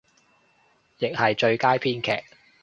[0.97, 2.23] 亦係最佳編劇